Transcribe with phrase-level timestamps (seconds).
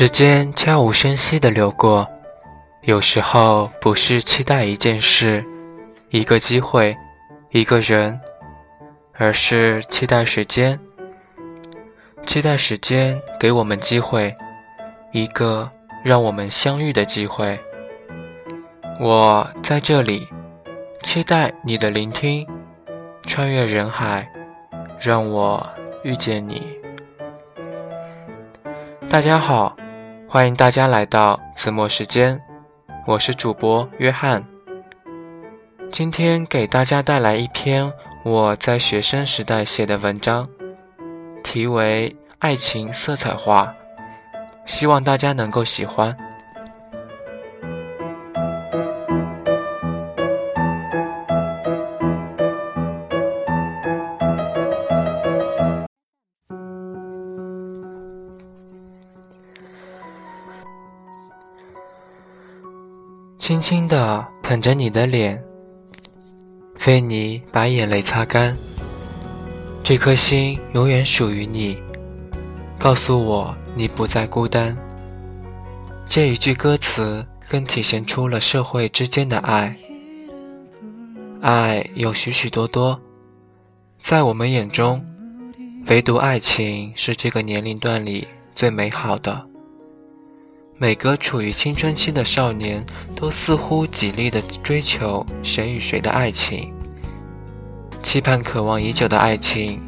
[0.00, 2.08] 时间悄无声息地流过，
[2.84, 5.44] 有时候不是期待一件事、
[6.08, 6.96] 一个机会、
[7.50, 8.18] 一个人，
[9.12, 10.80] 而是期待时间，
[12.26, 14.34] 期待时间给我们机会，
[15.12, 15.70] 一个
[16.02, 17.60] 让我们相遇的机会。
[18.98, 20.26] 我在这里，
[21.02, 22.48] 期待你的聆听，
[23.26, 24.26] 穿越人海，
[24.98, 25.68] 让我
[26.04, 26.62] 遇见你。
[29.10, 29.76] 大家好，
[30.32, 32.40] 欢迎大家来到子墨时间，
[33.04, 34.40] 我是主播约翰。
[35.90, 37.92] 今天给大家带来一篇
[38.24, 40.48] 我在学生时代写的文章，
[41.42, 42.08] 题为
[42.38, 43.74] 《爱情色彩画》，
[44.66, 46.16] 希望大家能够喜欢。
[63.60, 65.38] 轻轻地捧着你的脸，
[66.86, 68.56] 为你把眼泪擦干。
[69.84, 71.76] 这颗心永远属于你，
[72.78, 74.74] 告诉我你不再孤单。
[76.08, 79.76] 这一句歌词更体现出了社会之间的爱。
[81.42, 82.98] 爱有许许多多，
[84.00, 85.04] 在我们眼中，
[85.88, 89.49] 唯独爱情是这个年龄段里最美好的。
[90.82, 92.82] 每个处于青春期的少年，
[93.14, 96.72] 都似乎极力的追求谁与谁的爱情，
[98.02, 99.78] 期盼渴望已久的爱情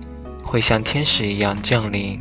[0.44, 2.20] 会像天使一样降临。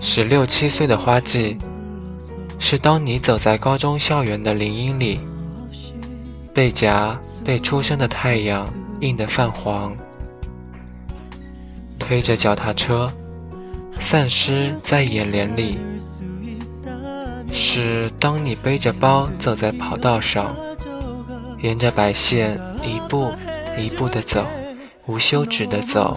[0.00, 1.58] 十六七岁的花季，
[2.60, 5.18] 是当你走在高中校园的林荫里，
[6.54, 9.92] 背夹被初升的太阳映得泛黄。
[12.12, 13.10] 推着脚踏车，
[13.98, 15.78] 散失在眼帘里。
[17.50, 20.54] 是当你背着包走在跑道上，
[21.62, 23.32] 沿着白线一步
[23.78, 24.44] 一步的走，
[25.06, 26.14] 无休止的走。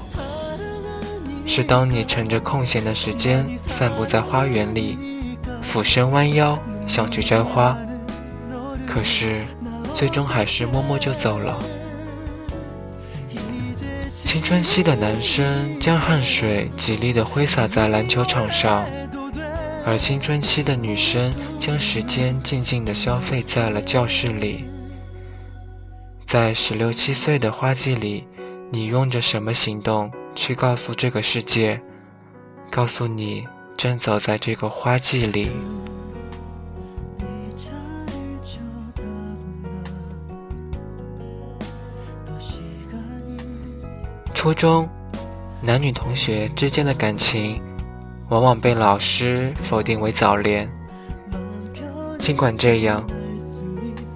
[1.48, 4.98] 是当你趁着空闲的时间散步在花园里，
[5.64, 7.78] 俯身弯腰想去摘花，
[8.86, 9.42] 可是
[9.94, 11.58] 最终还是默默就走了。
[14.36, 18.86] 青春期的男生将汗水极力地挥洒在篮球场上，
[19.86, 24.66] 而青春期的女生将时间静静地消费在了教室里。
[26.28, 28.28] 在十六七岁的花季里，
[28.70, 31.80] 你用着什么行动去告诉这个世界，
[32.70, 33.48] 告诉你
[33.78, 35.50] 正走在这个花季里？
[44.46, 44.88] 初中，
[45.60, 47.60] 男女同学之间的感情，
[48.30, 50.72] 往往被老师否定为早恋。
[52.20, 53.04] 尽管这样，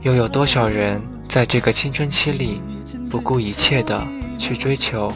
[0.03, 2.61] 又有多少人在这个青春期里，
[3.09, 3.99] 不顾一切的
[4.37, 5.11] 去追求，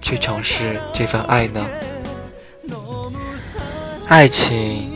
[0.00, 1.66] 去尝试这份爱呢？
[4.06, 4.88] 爱情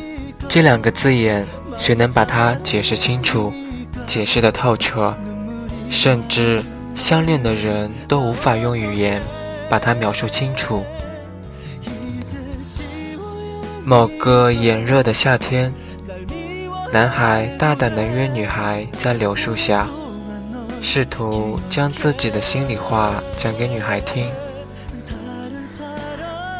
[0.48, 1.44] 这两个字眼，
[1.76, 3.52] 谁能把它解释清楚，
[4.06, 5.12] 解释的透彻，
[5.90, 6.62] 甚至？
[6.94, 9.20] 相恋的人都无法用语言
[9.68, 10.84] 把它描述清楚。
[13.84, 15.72] 某个炎热的夏天，
[16.92, 19.88] 男孩大胆地约女孩在柳树下，
[20.80, 24.30] 试图将自己的心里话讲给女孩听。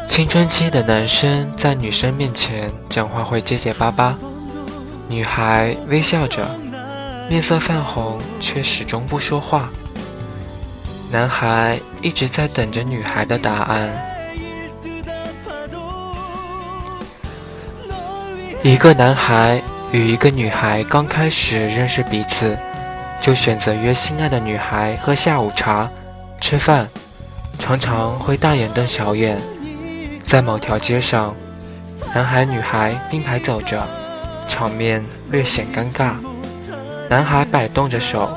[0.08, 4.18] 青春期的男生在女生面前讲话会结结巴巴，
[5.08, 6.44] 女孩微笑着，
[7.30, 9.70] 面色泛红，却始终不说话。
[11.12, 13.90] 男孩一直在等着女孩的答案。
[18.62, 19.60] 一个男孩
[19.92, 22.56] 与一个女孩刚开始认识彼此，
[23.20, 25.90] 就选择约心爱的女孩喝下午茶、
[26.40, 26.88] 吃饭，
[27.58, 29.38] 常常会大眼瞪小眼。
[30.26, 31.34] 在某条街上，
[32.14, 33.86] 男孩女孩并排走着，
[34.48, 36.14] 场面略显尴尬。
[37.10, 38.34] 男孩摆动着手。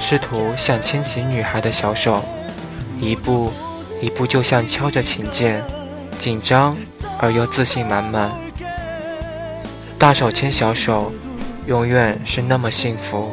[0.00, 2.24] 试图想牵起女孩的小手，
[3.00, 3.52] 一步
[4.00, 5.62] 一步，就像敲着琴键，
[6.18, 6.76] 紧张
[7.20, 8.30] 而又自信满满。
[9.98, 11.12] 大手牵小手，
[11.66, 13.30] 永远是那么幸福。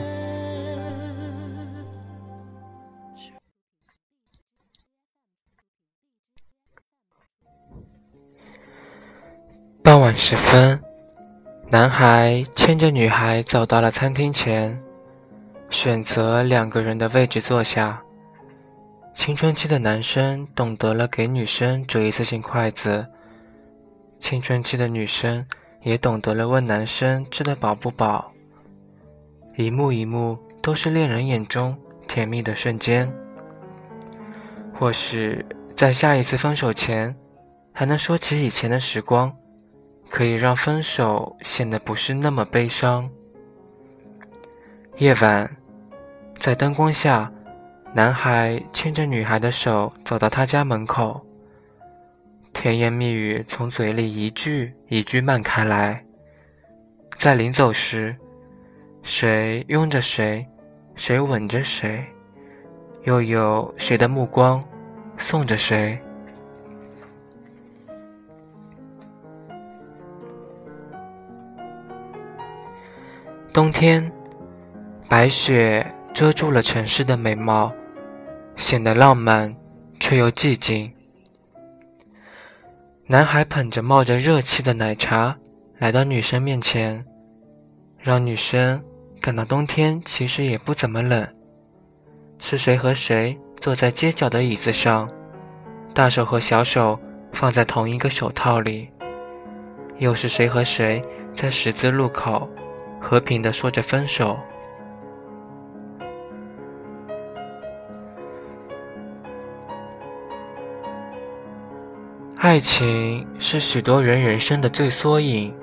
[9.83, 10.81] 傍晚时分，
[11.69, 14.84] 男孩牵着女孩走到了餐厅前。
[15.69, 18.01] 选择两个人的位置坐下，
[19.13, 23.05] 青春期的男生懂得了给女生折一次性筷子，
[24.19, 25.45] 青春期的女生
[25.81, 28.31] 也懂得了问男生吃得饱不饱。
[29.57, 31.77] 一幕一幕都是恋人眼中
[32.07, 33.11] 甜蜜的瞬间。
[34.73, 35.45] 或许
[35.75, 37.15] 在下一次分手前，
[37.71, 39.33] 还能说起以前的时光，
[40.09, 43.09] 可以让分手显得不是那么悲伤。
[44.97, 45.49] 夜晚，
[46.39, 47.29] 在灯光下。
[47.93, 51.25] 男孩牵着女孩的手走到他家门口，
[52.51, 56.03] 甜言蜜语从嘴里一句一句漫开来。
[57.17, 58.15] 在临走时，
[59.01, 60.45] 谁拥着谁，
[60.95, 62.03] 谁吻着谁，
[63.03, 64.61] 又有谁的目光
[65.17, 65.97] 送着谁？
[73.53, 74.11] 冬天，
[75.07, 77.71] 白雪遮住了城市的美貌。
[78.55, 79.53] 显得浪漫，
[79.99, 80.93] 却又寂静。
[83.07, 85.37] 男孩捧着冒着热气的奶茶
[85.77, 87.05] 来到女生面前，
[87.99, 88.81] 让女生
[89.19, 91.27] 感到冬天其实也不怎么冷。
[92.39, 95.09] 是谁和谁坐在街角的椅子上，
[95.93, 96.97] 大手和小手
[97.33, 98.89] 放在同一个手套里？
[99.97, 101.03] 又是谁和谁
[101.35, 102.49] 在十字路口
[103.01, 104.39] 和平地说着分手？
[112.37, 115.53] 爱情是许多人人生的最缩影。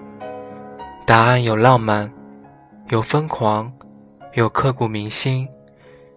[1.07, 2.11] 答案有浪漫，
[2.89, 3.71] 有疯狂，
[4.35, 5.47] 有刻骨铭心，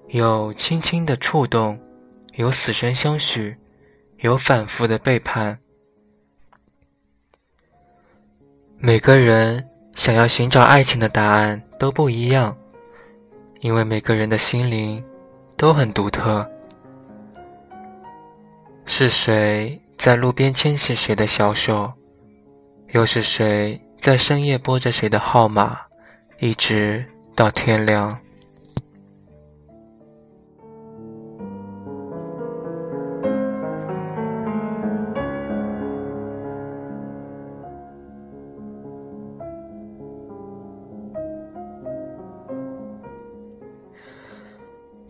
[0.08, 1.78] 有轻轻的触动，
[2.36, 3.56] 有死生相许，
[4.20, 5.60] 有反复的背叛。
[8.80, 12.56] 每个人想要寻找爱情的答案都不一样，
[13.60, 15.04] 因为每个人的心灵
[15.58, 16.50] 都很独特。
[18.86, 19.82] 是谁？
[20.06, 21.92] 在路边牵起谁的小手，
[22.92, 25.80] 又是谁在深夜拨着谁的号码，
[26.38, 27.04] 一直
[27.34, 28.16] 到天亮。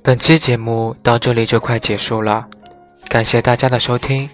[0.02, 2.48] 本期节目到这里就快结束了，
[3.10, 4.30] 感谢大家的收听。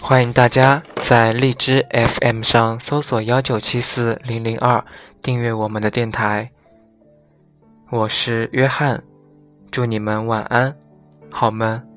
[0.00, 4.82] 欢迎大家在荔枝 FM 上搜索幺九七四零零二，
[5.22, 6.50] 订阅我们的电台。
[7.90, 9.02] 我是约翰，
[9.70, 10.74] 祝你们晚安，
[11.30, 11.89] 好梦。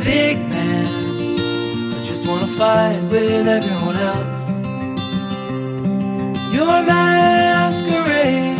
[0.00, 0.86] Big man.
[1.94, 4.42] I just wanna fight with everyone else.
[6.52, 8.58] Your masquerade.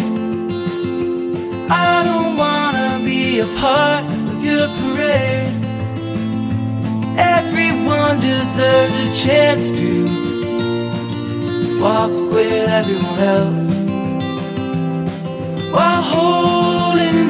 [1.70, 5.52] I don't wanna be a part of your parade.
[7.17, 9.91] Everyone deserves a chance to
[11.81, 13.72] walk with everyone else
[15.74, 17.21] while holding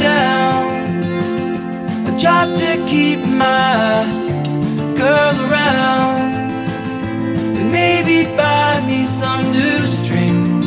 [2.92, 4.04] keep my
[5.00, 6.52] girl around.
[7.58, 10.66] And maybe buy me some new strings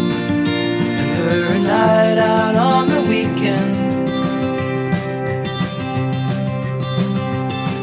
[0.99, 3.75] and her a night out on the weekend.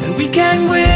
[0.03, 0.92] And we can whisper